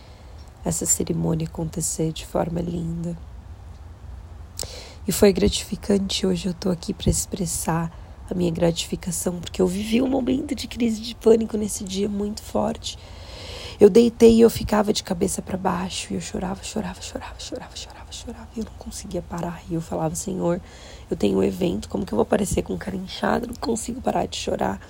essa 0.65 0.87
cerimônia 0.87 1.47
acontecer 1.47 2.13
de 2.13 2.25
forma 2.25 2.61
linda. 2.61 3.17
E 5.07 5.13
foi 5.13 5.33
gratificante. 5.33 6.27
Hoje 6.27 6.47
eu 6.47 6.53
estou 6.53 6.71
aqui 6.71 6.95
para 6.95 7.11
expressar 7.11 7.91
a 8.31 8.35
minha 8.35 8.51
gratificação, 8.51 9.41
porque 9.41 9.61
eu 9.61 9.67
vivi 9.67 10.01
um 10.01 10.09
momento 10.09 10.55
de 10.55 10.69
crise 10.69 11.01
de 11.01 11.15
pânico 11.15 11.57
nesse 11.57 11.85
dia 11.85 12.09
muito 12.09 12.43
forte. 12.43 12.99
Eu 13.81 13.91
deitei 13.91 14.37
e 14.37 14.41
eu 14.41 14.51
ficava 14.51 14.93
de 14.93 15.03
cabeça 15.03 15.43
para 15.43 15.59
baixo 15.59 16.13
e 16.13 16.15
eu 16.15 16.21
chorava, 16.21 16.63
chorava, 16.63 17.03
chorava, 17.03 17.35
chorava, 17.39 17.77
chorava, 17.77 18.02
chorava 18.13 18.49
e 18.57 18.61
eu 18.61 18.65
não 18.65 18.73
conseguia 18.79 19.23
parar. 19.23 19.63
E 19.69 19.75
eu 19.75 19.81
falava, 19.81 20.15
Senhor, 20.15 20.61
eu 21.11 21.17
tenho 21.17 21.39
um 21.39 21.43
evento, 21.43 21.89
como 21.89 22.05
que 22.05 22.13
eu 22.13 22.17
vou 22.17 22.23
aparecer 22.23 22.63
com 22.63 22.77
cara 22.79 22.97
inchada? 22.97 23.47
Não 23.47 23.55
consigo 23.55 24.01
parar 24.01 24.27
de 24.27 24.37
chorar. 24.37 24.81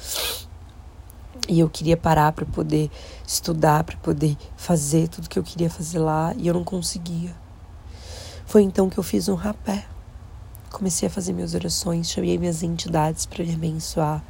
E 1.48 1.58
eu 1.60 1.68
queria 1.68 1.96
parar 1.96 2.32
para 2.32 2.46
poder 2.46 2.90
estudar, 3.26 3.84
para 3.84 3.96
poder 3.96 4.36
fazer 4.56 5.08
tudo 5.08 5.28
que 5.28 5.38
eu 5.38 5.42
queria 5.42 5.68
fazer 5.68 5.98
lá 5.98 6.34
e 6.36 6.46
eu 6.46 6.54
não 6.54 6.62
conseguia. 6.62 7.34
Foi 8.46 8.62
então 8.62 8.90
que 8.90 8.98
eu 8.98 9.02
fiz 9.02 9.28
um 9.28 9.34
rapé. 9.34 9.86
Comecei 10.70 11.08
a 11.08 11.10
fazer 11.10 11.32
minhas 11.32 11.54
orações, 11.54 12.10
chamei 12.10 12.38
minhas 12.38 12.62
entidades 12.62 13.26
para 13.26 13.44
me 13.44 13.54
abençoar. 13.54 14.22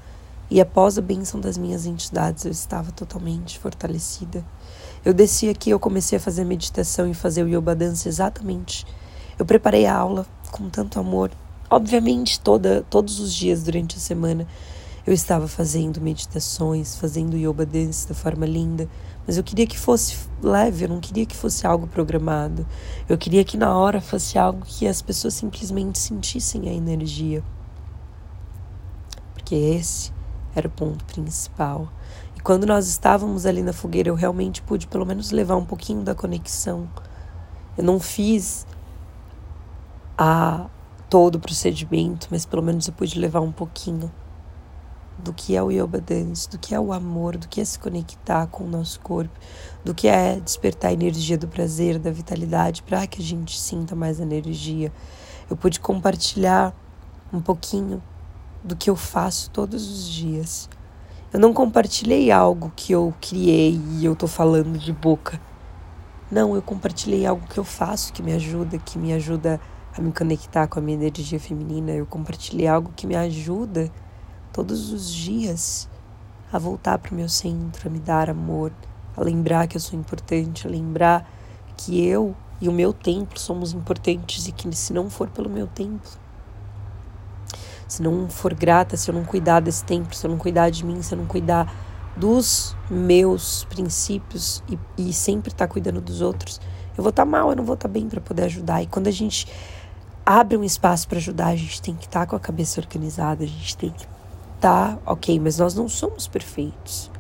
E 0.50 0.61
após 0.61 0.99
a 0.99 1.02
bênção 1.02 1.40
das 1.40 1.56
minhas 1.56 1.87
entidades, 1.87 2.44
eu 2.44 2.50
estava 2.50 2.92
totalmente 2.92 3.58
fortalecida. 3.58 4.44
Eu 5.04 5.12
desci 5.12 5.49
aqui, 5.49 5.71
eu 5.71 5.80
comecei 5.80 6.16
a 6.16 6.21
fazer 6.21 6.44
meditação 6.44 7.11
e 7.11 7.14
fazer 7.14 7.42
o 7.42 7.49
yoga 7.49 7.75
dance 7.75 8.09
exatamente. 8.09 8.87
Eu 9.37 9.44
preparei 9.44 9.85
a 9.85 9.97
aula 9.97 10.25
com 10.52 10.71
tanto 10.71 11.00
amor. 11.00 11.32
Obviamente, 11.68 12.38
toda, 12.38 12.85
todos 12.88 13.18
os 13.18 13.35
dias 13.35 13.64
durante 13.64 13.97
a 13.97 14.00
semana 14.00 14.47
eu 15.04 15.12
estava 15.12 15.49
fazendo 15.49 16.00
meditações, 16.00 16.94
fazendo 16.94 17.37
yoga 17.37 17.66
dance 17.66 18.06
da 18.06 18.14
forma 18.14 18.47
linda, 18.47 18.88
mas 19.26 19.37
eu 19.37 19.42
queria 19.42 19.66
que 19.66 19.76
fosse 19.76 20.16
leve, 20.40 20.85
eu 20.85 20.88
não 20.88 21.00
queria 21.00 21.26
que 21.26 21.37
fosse 21.37 21.66
algo 21.66 21.88
programado. 21.88 22.64
Eu 23.09 23.18
queria 23.18 23.44
que 23.44 23.56
na 23.56 23.76
hora 23.76 24.00
fosse 24.00 24.38
algo 24.38 24.64
que 24.64 24.87
as 24.87 25.02
pessoas 25.02 25.35
simplesmente 25.35 25.99
sentissem 25.99 26.68
a 26.68 26.73
energia. 26.73 27.42
Porque 29.35 29.56
esse 29.56 30.12
era 30.54 30.68
o 30.68 30.71
ponto 30.71 31.04
principal. 31.06 31.88
Quando 32.42 32.66
nós 32.66 32.88
estávamos 32.88 33.46
ali 33.46 33.62
na 33.62 33.72
fogueira, 33.72 34.08
eu 34.08 34.16
realmente 34.16 34.62
pude 34.62 34.88
pelo 34.88 35.06
menos 35.06 35.30
levar 35.30 35.54
um 35.54 35.64
pouquinho 35.64 36.02
da 36.02 36.12
conexão. 36.12 36.88
Eu 37.78 37.84
não 37.84 38.00
fiz 38.00 38.66
a 40.18 40.66
todo 41.08 41.37
o 41.37 41.40
procedimento, 41.40 42.26
mas 42.32 42.44
pelo 42.44 42.61
menos 42.61 42.88
eu 42.88 42.92
pude 42.94 43.16
levar 43.16 43.40
um 43.40 43.52
pouquinho 43.52 44.11
do 45.18 45.32
que 45.32 45.54
é 45.54 45.62
o 45.62 45.70
yoga 45.70 46.00
dance, 46.00 46.50
do 46.50 46.58
que 46.58 46.75
é 46.75 46.80
o 46.80 46.92
amor, 46.92 47.37
do 47.37 47.46
que 47.46 47.61
é 47.61 47.64
se 47.64 47.78
conectar 47.78 48.49
com 48.49 48.64
o 48.64 48.68
nosso 48.68 48.99
corpo, 48.99 49.38
do 49.84 49.94
que 49.94 50.08
é 50.08 50.40
despertar 50.40 50.88
a 50.88 50.92
energia 50.92 51.38
do 51.38 51.46
prazer, 51.46 51.96
da 51.96 52.11
vitalidade, 52.11 52.82
para 52.82 53.06
que 53.06 53.22
a 53.22 53.25
gente 53.25 53.56
sinta 53.56 53.94
mais 53.94 54.18
energia. 54.18 54.92
Eu 55.49 55.56
pude 55.56 55.78
compartilhar 55.78 56.75
um 57.32 57.40
pouquinho 57.40 58.02
do 58.64 58.75
que 58.75 58.90
eu 58.90 58.96
faço 58.96 59.49
todos 59.50 59.88
os 59.88 60.08
dias. 60.08 60.68
Eu 61.32 61.40
não 61.40 61.54
compartilhei 61.54 62.30
algo 62.30 62.70
que 62.76 62.92
eu 62.92 63.14
criei 63.18 63.80
e 63.92 64.04
eu 64.04 64.14
tô 64.14 64.26
falando 64.26 64.78
de 64.78 64.92
boca. 64.92 65.40
Não, 66.30 66.54
eu 66.54 66.60
compartilhei 66.60 67.24
algo 67.24 67.46
que 67.48 67.56
eu 67.56 67.64
faço 67.64 68.12
que 68.12 68.22
me 68.22 68.34
ajuda, 68.34 68.76
que 68.76 68.98
me 68.98 69.14
ajuda 69.14 69.58
a 69.96 70.02
me 70.02 70.12
conectar 70.12 70.66
com 70.66 70.78
a 70.78 70.82
minha 70.82 70.98
energia 70.98 71.40
feminina. 71.40 71.90
Eu 71.92 72.04
compartilhei 72.04 72.66
algo 72.66 72.92
que 72.94 73.06
me 73.06 73.16
ajuda 73.16 73.90
todos 74.52 74.92
os 74.92 75.10
dias 75.10 75.88
a 76.52 76.58
voltar 76.58 76.98
para 76.98 77.12
o 77.12 77.16
meu 77.16 77.30
centro, 77.30 77.88
a 77.88 77.90
me 77.90 77.98
dar 77.98 78.28
amor, 78.28 78.70
a 79.16 79.22
lembrar 79.22 79.66
que 79.66 79.78
eu 79.78 79.80
sou 79.80 79.98
importante, 79.98 80.66
a 80.66 80.70
lembrar 80.70 81.26
que 81.78 82.06
eu 82.06 82.36
e 82.60 82.68
o 82.68 82.72
meu 82.72 82.92
templo 82.92 83.40
somos 83.40 83.72
importantes 83.72 84.48
e 84.48 84.52
que 84.52 84.70
se 84.76 84.92
não 84.92 85.08
for 85.08 85.30
pelo 85.30 85.48
meu 85.48 85.66
templo, 85.66 86.10
se 87.92 88.02
não 88.02 88.26
for 88.30 88.54
grata, 88.54 88.96
se 88.96 89.11
eu 89.11 89.14
não 89.14 89.22
cuidar 89.22 89.61
desse 89.61 89.84
tempo, 89.84 90.16
se 90.16 90.26
eu 90.26 90.30
não 90.30 90.38
cuidar 90.38 90.70
de 90.70 90.84
mim, 90.84 91.02
se 91.02 91.12
eu 91.12 91.18
não 91.18 91.26
cuidar 91.26 91.70
dos 92.16 92.75
meus 92.90 93.64
princípios 93.64 94.62
e, 94.66 94.78
e 94.96 95.12
sempre 95.12 95.50
estar 95.50 95.66
tá 95.66 95.70
cuidando 95.70 96.00
dos 96.00 96.22
outros, 96.22 96.58
eu 96.96 97.02
vou 97.02 97.11
estar 97.11 97.25
tá 97.25 97.30
mal, 97.30 97.50
eu 97.50 97.56
não 97.56 97.64
vou 97.64 97.75
estar 97.75 97.88
tá 97.88 97.92
bem 97.92 98.08
para 98.08 98.18
poder 98.18 98.44
ajudar. 98.44 98.82
E 98.82 98.87
quando 98.87 99.08
a 99.08 99.11
gente 99.11 99.46
abre 100.25 100.56
um 100.56 100.64
espaço 100.64 101.06
para 101.06 101.18
ajudar, 101.18 101.49
a 101.49 101.56
gente 101.56 101.82
tem 101.82 101.94
que 101.94 102.06
estar 102.06 102.20
tá 102.20 102.26
com 102.26 102.34
a 102.34 102.40
cabeça 102.40 102.80
organizada, 102.80 103.44
a 103.44 103.46
gente 103.46 103.76
tem 103.76 103.90
que 103.90 104.06
estar, 104.56 104.96
tá, 104.96 104.99
ok, 105.04 105.38
mas 105.38 105.58
nós 105.58 105.75
não 105.75 105.87
somos 105.87 106.26
perfeitos. 106.26 107.11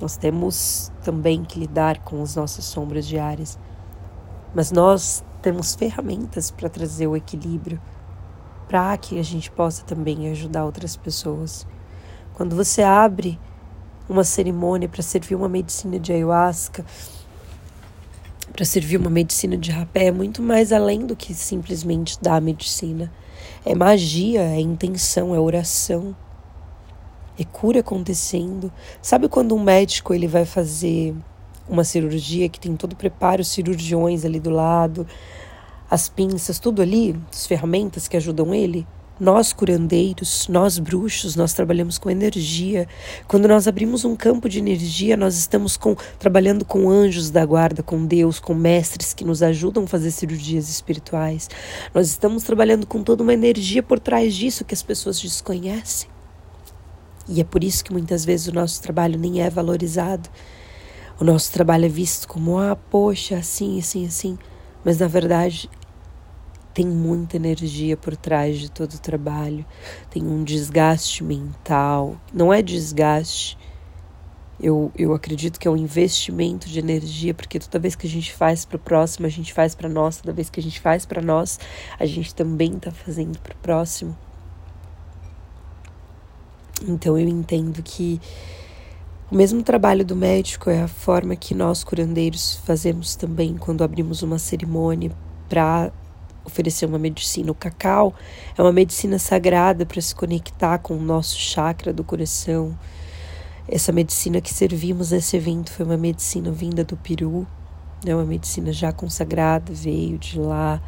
Nós 0.00 0.16
temos 0.16 0.90
também 1.04 1.44
que 1.44 1.58
lidar 1.58 1.98
com 1.98 2.22
as 2.22 2.34
nossas 2.34 2.64
sombras 2.64 3.06
diárias, 3.06 3.58
mas 4.54 4.72
nós 4.72 5.22
temos 5.42 5.74
ferramentas 5.74 6.50
para 6.50 6.70
trazer 6.70 7.06
o 7.06 7.14
equilíbrio 7.14 7.78
para 8.68 8.96
que 8.96 9.18
a 9.18 9.22
gente 9.22 9.50
possa 9.50 9.84
também 9.84 10.28
ajudar 10.30 10.64
outras 10.64 10.96
pessoas. 10.96 11.66
Quando 12.34 12.54
você 12.54 12.82
abre 12.82 13.38
uma 14.08 14.24
cerimônia 14.24 14.88
para 14.88 15.02
servir 15.02 15.34
uma 15.34 15.48
medicina 15.48 15.98
de 15.98 16.12
ayahuasca, 16.12 16.84
para 18.52 18.64
servir 18.64 18.96
uma 18.96 19.10
medicina 19.10 19.56
de 19.56 19.70
rapé, 19.70 20.06
é 20.06 20.12
muito 20.12 20.42
mais 20.42 20.72
além 20.72 21.06
do 21.06 21.14
que 21.14 21.34
simplesmente 21.34 22.18
dar 22.20 22.36
a 22.36 22.40
medicina. 22.40 23.12
É 23.64 23.74
magia, 23.74 24.42
é 24.42 24.60
intenção, 24.60 25.34
é 25.34 25.38
oração. 25.38 26.16
É 27.38 27.44
cura 27.44 27.80
acontecendo. 27.80 28.72
Sabe 29.02 29.28
quando 29.28 29.54
um 29.54 29.62
médico 29.62 30.14
ele 30.14 30.26
vai 30.26 30.46
fazer 30.46 31.14
uma 31.68 31.84
cirurgia 31.84 32.48
que 32.48 32.58
tem 32.58 32.74
todo 32.76 32.94
o 32.94 32.96
preparo, 32.96 33.44
cirurgiões 33.44 34.24
ali 34.24 34.40
do 34.40 34.50
lado, 34.50 35.06
as 35.90 36.08
pinças, 36.08 36.58
tudo 36.58 36.82
ali, 36.82 37.14
as 37.32 37.46
ferramentas 37.46 38.08
que 38.08 38.16
ajudam 38.16 38.54
ele? 38.54 38.86
Nós, 39.18 39.50
curandeiros, 39.50 40.46
nós 40.46 40.78
bruxos, 40.78 41.36
nós 41.36 41.54
trabalhamos 41.54 41.96
com 41.96 42.10
energia. 42.10 42.86
Quando 43.26 43.48
nós 43.48 43.66
abrimos 43.66 44.04
um 44.04 44.14
campo 44.14 44.46
de 44.46 44.58
energia, 44.58 45.16
nós 45.16 45.38
estamos 45.38 45.74
com, 45.74 45.96
trabalhando 46.18 46.66
com 46.66 46.90
anjos 46.90 47.30
da 47.30 47.42
guarda, 47.46 47.82
com 47.82 48.04
Deus, 48.04 48.38
com 48.38 48.52
mestres 48.52 49.14
que 49.14 49.24
nos 49.24 49.42
ajudam 49.42 49.84
a 49.84 49.86
fazer 49.86 50.10
cirurgias 50.10 50.68
espirituais. 50.68 51.48
Nós 51.94 52.08
estamos 52.08 52.42
trabalhando 52.42 52.86
com 52.86 53.02
toda 53.02 53.22
uma 53.22 53.32
energia 53.32 53.82
por 53.82 53.98
trás 53.98 54.34
disso 54.34 54.66
que 54.66 54.74
as 54.74 54.82
pessoas 54.82 55.18
desconhecem. 55.18 56.10
E 57.26 57.40
é 57.40 57.44
por 57.44 57.64
isso 57.64 57.82
que 57.82 57.92
muitas 57.92 58.22
vezes 58.22 58.48
o 58.48 58.52
nosso 58.52 58.82
trabalho 58.82 59.18
nem 59.18 59.40
é 59.40 59.48
valorizado. 59.48 60.28
O 61.18 61.24
nosso 61.24 61.50
trabalho 61.50 61.86
é 61.86 61.88
visto 61.88 62.28
como, 62.28 62.58
ah, 62.58 62.76
poxa, 62.76 63.38
assim, 63.38 63.78
assim, 63.80 64.06
assim. 64.06 64.38
Mas 64.86 65.00
na 65.00 65.08
verdade 65.08 65.68
tem 66.72 66.86
muita 66.86 67.34
energia 67.34 67.96
por 67.96 68.14
trás 68.16 68.56
de 68.56 68.70
todo 68.70 68.92
o 68.92 69.00
trabalho, 69.00 69.66
tem 70.08 70.22
um 70.22 70.44
desgaste 70.44 71.24
mental. 71.24 72.16
Não 72.32 72.52
é 72.52 72.62
desgaste, 72.62 73.58
eu, 74.60 74.92
eu 74.96 75.12
acredito 75.12 75.58
que 75.58 75.66
é 75.66 75.70
um 75.72 75.76
investimento 75.76 76.68
de 76.68 76.78
energia, 76.78 77.34
porque 77.34 77.58
toda 77.58 77.80
vez 77.80 77.96
que 77.96 78.06
a 78.06 78.10
gente 78.10 78.32
faz 78.32 78.64
para 78.64 78.76
o 78.76 78.78
próximo, 78.78 79.26
a 79.26 79.28
gente 79.28 79.52
faz 79.52 79.74
para 79.74 79.88
nós, 79.88 80.18
toda 80.18 80.32
vez 80.32 80.48
que 80.48 80.60
a 80.60 80.62
gente 80.62 80.80
faz 80.80 81.04
para 81.04 81.20
nós, 81.20 81.58
a 81.98 82.06
gente 82.06 82.32
também 82.32 82.76
está 82.76 82.92
fazendo 82.92 83.40
para 83.40 83.54
o 83.54 83.58
próximo. 83.58 84.16
Então 86.86 87.18
eu 87.18 87.26
entendo 87.26 87.82
que 87.82 88.20
o 89.28 89.34
mesmo 89.34 89.60
trabalho 89.62 90.04
do 90.04 90.14
médico 90.14 90.70
é 90.70 90.82
a 90.82 90.88
forma 90.88 91.34
que 91.34 91.52
nós 91.52 91.82
curandeiros 91.82 92.60
fazemos 92.64 93.16
também 93.16 93.56
quando 93.56 93.82
abrimos 93.82 94.22
uma 94.22 94.38
cerimônia 94.38 95.10
para 95.48 95.90
oferecer 96.44 96.86
uma 96.86 96.98
medicina. 96.98 97.50
O 97.50 97.54
cacau 97.54 98.14
é 98.56 98.62
uma 98.62 98.72
medicina 98.72 99.18
sagrada 99.18 99.84
para 99.84 100.00
se 100.00 100.14
conectar 100.14 100.78
com 100.78 100.94
o 100.94 101.02
nosso 101.02 101.36
chakra 101.36 101.92
do 101.92 102.04
coração. 102.04 102.78
Essa 103.68 103.90
medicina 103.90 104.40
que 104.40 104.54
servimos 104.54 105.10
nesse 105.10 105.36
evento 105.36 105.72
foi 105.72 105.84
uma 105.84 105.96
medicina 105.96 106.52
vinda 106.52 106.84
do 106.84 106.96
Peru, 106.96 107.44
é 108.04 108.10
né? 108.10 108.14
uma 108.14 108.24
medicina 108.24 108.72
já 108.72 108.92
consagrada, 108.92 109.72
veio 109.72 110.18
de 110.18 110.38
lá. 110.38 110.80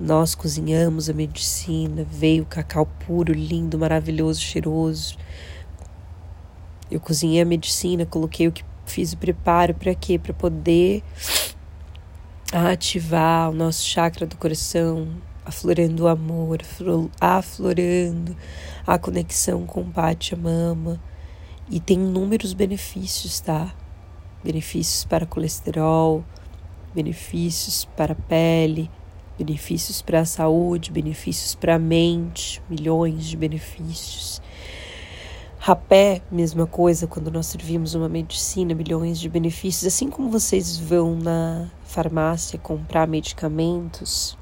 Nós 0.00 0.34
cozinhamos 0.34 1.10
a 1.10 1.12
medicina, 1.12 2.06
veio 2.10 2.44
o 2.44 2.46
cacau 2.46 2.86
puro, 3.06 3.34
lindo, 3.34 3.78
maravilhoso, 3.78 4.40
cheiroso. 4.40 5.18
Eu 6.92 7.00
cozinhei 7.00 7.40
a 7.40 7.46
medicina, 7.46 8.04
coloquei 8.04 8.46
o 8.46 8.52
que 8.52 8.62
fiz 8.84 9.14
o 9.14 9.16
preparo 9.16 9.72
para 9.72 9.94
quê? 9.94 10.18
Para 10.18 10.34
poder 10.34 11.02
ativar 12.52 13.48
o 13.48 13.54
nosso 13.54 13.82
chakra 13.82 14.26
do 14.26 14.36
coração, 14.36 15.08
aflorando 15.42 16.04
o 16.04 16.06
amor, 16.06 16.58
aflorando 17.18 18.36
a 18.86 18.98
conexão 18.98 19.64
com 19.64 19.90
Pátia 19.90 20.36
Mama. 20.36 21.00
E 21.70 21.80
tem 21.80 21.96
inúmeros 21.96 22.52
benefícios, 22.52 23.40
tá? 23.40 23.74
Benefícios 24.44 25.06
para 25.06 25.24
colesterol, 25.24 26.22
benefícios 26.94 27.86
para 27.96 28.12
a 28.12 28.16
pele, 28.16 28.90
benefícios 29.38 30.02
para 30.02 30.20
a 30.20 30.26
saúde, 30.26 30.92
benefícios 30.92 31.54
para 31.54 31.76
a 31.76 31.78
mente, 31.78 32.60
milhões 32.68 33.24
de 33.24 33.36
benefícios. 33.38 34.42
Rapé, 35.64 36.20
mesma 36.28 36.66
coisa, 36.66 37.06
quando 37.06 37.30
nós 37.30 37.46
servimos 37.46 37.94
uma 37.94 38.08
medicina, 38.08 38.74
milhões 38.74 39.20
de 39.20 39.28
benefícios. 39.28 39.94
Assim 39.94 40.10
como 40.10 40.28
vocês 40.28 40.76
vão 40.76 41.14
na 41.14 41.70
farmácia 41.84 42.58
comprar 42.58 43.06
medicamentos, 43.06 44.36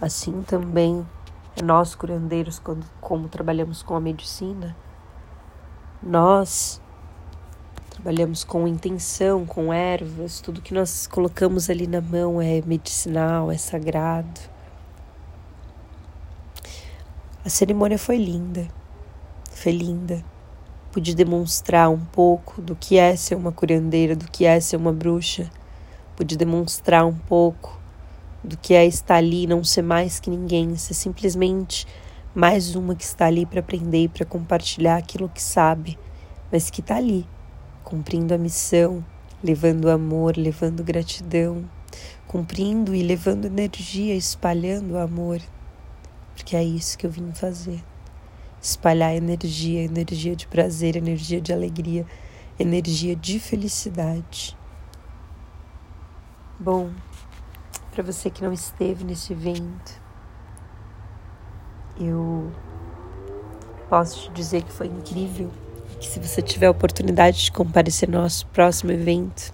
assim 0.00 0.42
também 0.42 1.06
nós 1.62 1.94
curandeiros, 1.94 2.58
quando, 2.58 2.84
como 3.00 3.28
trabalhamos 3.28 3.84
com 3.84 3.94
a 3.94 4.00
medicina, 4.00 4.74
nós 6.02 6.82
trabalhamos 7.88 8.42
com 8.42 8.66
intenção, 8.66 9.46
com 9.46 9.72
ervas, 9.72 10.40
tudo 10.40 10.60
que 10.60 10.74
nós 10.74 11.06
colocamos 11.06 11.70
ali 11.70 11.86
na 11.86 12.00
mão 12.00 12.42
é 12.42 12.60
medicinal, 12.66 13.48
é 13.48 13.56
sagrado. 13.56 14.40
A 17.44 17.48
cerimônia 17.48 17.96
foi 17.96 18.16
linda 18.16 18.81
foi 19.62 19.70
linda. 19.70 20.24
Pude 20.90 21.14
demonstrar 21.14 21.88
um 21.88 22.04
pouco 22.04 22.60
do 22.60 22.74
que 22.74 22.98
é 22.98 23.14
ser 23.14 23.36
uma 23.36 23.52
curandeira, 23.52 24.16
do 24.16 24.28
que 24.28 24.44
é 24.44 24.58
ser 24.58 24.76
uma 24.76 24.92
bruxa. 24.92 25.48
Pude 26.16 26.36
demonstrar 26.36 27.06
um 27.06 27.14
pouco 27.14 27.80
do 28.42 28.56
que 28.56 28.74
é 28.74 28.84
estar 28.84 29.14
ali, 29.14 29.46
não 29.46 29.62
ser 29.62 29.82
mais 29.82 30.18
que 30.18 30.28
ninguém, 30.28 30.74
ser 30.74 30.94
simplesmente 30.94 31.86
mais 32.34 32.74
uma 32.74 32.96
que 32.96 33.04
está 33.04 33.26
ali 33.26 33.46
para 33.46 33.60
aprender 33.60 34.02
e 34.02 34.08
para 34.08 34.26
compartilhar 34.26 34.96
aquilo 34.96 35.28
que 35.28 35.40
sabe, 35.40 35.96
mas 36.50 36.68
que 36.68 36.80
está 36.80 36.96
ali, 36.96 37.24
cumprindo 37.84 38.34
a 38.34 38.38
missão, 38.38 39.04
levando 39.44 39.88
amor, 39.88 40.36
levando 40.36 40.82
gratidão, 40.82 41.64
cumprindo 42.26 42.96
e 42.96 43.02
levando 43.02 43.44
energia, 43.44 44.16
espalhando 44.16 44.98
amor, 44.98 45.40
porque 46.34 46.56
é 46.56 46.64
isso 46.64 46.98
que 46.98 47.06
eu 47.06 47.10
vim 47.10 47.32
fazer 47.32 47.91
espalhar 48.62 49.12
energia, 49.14 49.82
energia 49.82 50.36
de 50.36 50.46
prazer, 50.46 50.94
energia 50.94 51.40
de 51.40 51.52
alegria, 51.52 52.06
energia 52.56 53.16
de 53.16 53.40
felicidade. 53.40 54.56
Bom, 56.60 56.90
para 57.90 58.04
você 58.04 58.30
que 58.30 58.42
não 58.42 58.52
esteve 58.52 59.02
nesse 59.02 59.32
evento, 59.32 60.00
eu 61.98 62.52
posso 63.88 64.30
te 64.30 64.32
dizer 64.32 64.62
que 64.62 64.72
foi 64.72 64.86
incrível 64.86 65.50
que 65.98 66.06
se 66.06 66.20
você 66.20 66.40
tiver 66.40 66.66
a 66.66 66.70
oportunidade 66.70 67.44
de 67.44 67.52
comparecer 67.52 68.08
no 68.08 68.20
nosso 68.20 68.46
próximo 68.46 68.92
evento, 68.92 69.52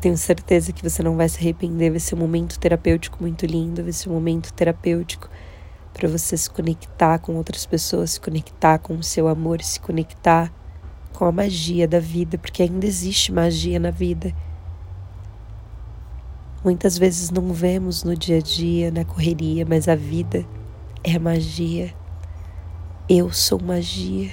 tenho 0.00 0.16
certeza 0.16 0.72
que 0.72 0.82
você 0.82 1.02
não 1.02 1.16
vai 1.16 1.28
se 1.28 1.38
arrepender, 1.38 1.90
vai 1.90 2.00
ser 2.00 2.14
um 2.14 2.18
momento 2.18 2.58
terapêutico 2.58 3.18
muito 3.20 3.46
lindo, 3.46 3.82
vai 3.82 3.92
ser 3.92 4.08
um 4.08 4.12
momento 4.12 4.52
terapêutico 4.52 5.28
para 5.92 6.08
você 6.08 6.36
se 6.36 6.48
conectar 6.48 7.18
com 7.18 7.34
outras 7.34 7.66
pessoas, 7.66 8.12
se 8.12 8.20
conectar 8.20 8.78
com 8.78 8.94
o 8.94 9.02
seu 9.02 9.26
amor, 9.26 9.60
se 9.62 9.80
conectar 9.80 10.52
com 11.12 11.24
a 11.24 11.32
magia 11.32 11.88
da 11.88 11.98
vida, 11.98 12.38
porque 12.38 12.62
ainda 12.62 12.86
existe 12.86 13.32
magia 13.32 13.80
na 13.80 13.90
vida. 13.90 14.32
Muitas 16.64 16.96
vezes 16.96 17.30
não 17.30 17.52
vemos 17.52 18.04
no 18.04 18.16
dia 18.16 18.36
a 18.36 18.40
dia, 18.40 18.90
na 18.90 19.04
correria, 19.04 19.66
mas 19.68 19.88
a 19.88 19.96
vida 19.96 20.46
é 21.02 21.18
magia. 21.18 21.92
Eu 23.08 23.32
sou 23.32 23.60
magia. 23.60 24.30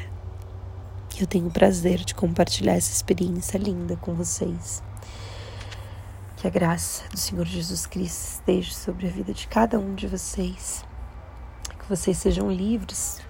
Eu 1.19 1.25
tenho 1.25 1.47
o 1.47 1.51
prazer 1.51 1.99
de 2.03 2.13
compartilhar 2.13 2.73
essa 2.73 2.91
experiência 2.91 3.57
linda 3.57 3.95
com 3.95 4.13
vocês. 4.13 4.83
Que 6.37 6.45
a 6.45 6.51
graça 6.51 7.07
do 7.09 7.17
Senhor 7.17 7.45
Jesus 7.45 7.87
Cristo 7.87 8.33
esteja 8.33 8.73
sobre 8.73 9.07
a 9.07 9.09
vida 9.09 9.33
de 9.33 9.47
cada 9.47 9.79
um 9.79 9.95
de 9.95 10.05
vocês 10.05 10.84
que 11.85 11.89
vocês 11.89 12.17
sejam 12.17 12.51
livres, 12.51 13.21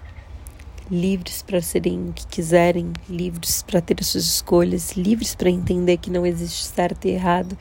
livres 0.90 1.42
para 1.42 1.60
serem 1.60 2.08
o 2.08 2.12
que 2.14 2.26
quiserem, 2.26 2.90
livres 3.08 3.62
para 3.62 3.82
ter 3.82 3.98
as 4.00 4.06
suas 4.06 4.24
escolhas, 4.24 4.92
livres 4.92 5.34
para 5.34 5.50
entender 5.50 5.98
que 5.98 6.10
não 6.10 6.24
existe 6.24 6.64
certo 6.64 7.04
e 7.04 7.10
errado, 7.10 7.56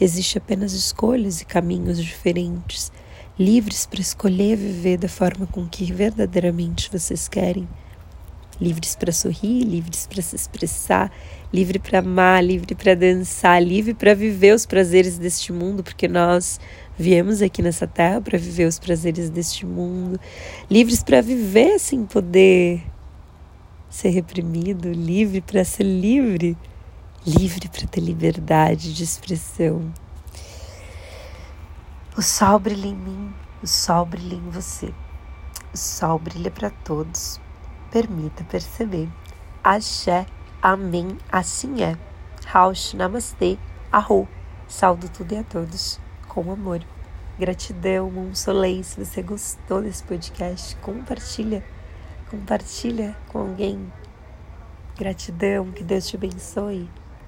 existe 0.00 0.38
apenas 0.38 0.72
escolhas 0.72 1.40
e 1.40 1.44
caminhos 1.44 2.02
diferentes, 2.02 2.90
livres 3.38 3.86
para 3.86 4.00
escolher 4.00 4.56
viver 4.56 4.98
da 4.98 5.08
forma 5.08 5.46
com 5.46 5.68
que 5.68 5.92
verdadeiramente 5.92 6.90
vocês 6.90 7.28
querem. 7.28 7.68
Livres 8.60 8.96
para 8.96 9.12
sorrir, 9.12 9.62
livres 9.62 10.06
para 10.06 10.20
se 10.20 10.34
expressar, 10.34 11.12
livre 11.52 11.78
para 11.78 12.00
amar, 12.00 12.44
livre 12.44 12.74
para 12.74 12.94
dançar, 12.94 13.62
livre 13.62 13.94
para 13.94 14.14
viver 14.14 14.54
os 14.54 14.66
prazeres 14.66 15.16
deste 15.16 15.52
mundo, 15.52 15.82
porque 15.82 16.08
nós 16.08 16.60
viemos 17.00 17.40
aqui 17.40 17.62
nessa 17.62 17.86
terra 17.86 18.20
para 18.20 18.36
viver 18.36 18.66
os 18.66 18.78
prazeres 18.78 19.30
deste 19.30 19.64
mundo, 19.64 20.20
livres 20.70 21.02
para 21.02 21.22
viver 21.22 21.78
sem 21.78 22.04
poder 22.04 22.84
ser 23.88 24.10
reprimido, 24.10 24.92
livre 24.92 25.40
para 25.40 25.64
ser 25.64 25.84
livre, 25.84 26.58
livre 27.26 27.70
para 27.70 27.86
ter 27.86 28.00
liberdade 28.02 28.92
de 28.92 29.02
expressão. 29.02 29.90
O 32.14 32.20
sol 32.20 32.58
brilha 32.58 32.88
em 32.88 32.94
mim, 32.94 33.32
o 33.62 33.66
sol 33.66 34.04
brilha 34.04 34.34
em 34.34 34.50
você. 34.50 34.92
O 35.72 35.78
sol 35.78 36.18
brilha 36.18 36.50
para 36.50 36.68
todos 36.68 37.40
permita 37.90 38.44
perceber. 38.44 39.08
Axé, 39.64 40.26
amém, 40.60 41.16
assim 41.32 41.82
é. 41.82 41.96
Raush, 42.44 42.92
namastê, 42.92 43.56
arro. 43.90 44.28
Saldo 44.68 45.08
tudo 45.08 45.32
e 45.32 45.38
a 45.38 45.42
todos 45.42 45.98
com 46.30 46.52
amor. 46.52 46.80
Gratidão, 47.38 48.34
soleil. 48.34 48.84
Se 48.84 49.04
você 49.04 49.20
gostou 49.20 49.82
desse 49.82 50.02
podcast, 50.04 50.76
compartilha. 50.76 51.62
Compartilha 52.30 53.16
com 53.28 53.40
alguém. 53.40 53.92
Gratidão, 54.96 55.72
que 55.72 55.82
Deus 55.82 56.06
te 56.06 56.16
abençoe. 56.16 56.88